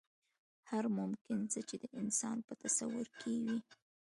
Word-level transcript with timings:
هر 0.69 0.85
ممکن 0.97 1.39
څه 1.51 1.59
چې 1.69 1.75
د 1.83 1.85
انسان 1.99 2.37
په 2.47 2.53
تصور 2.63 3.05
کې 3.19 3.33
وي. 3.43 3.57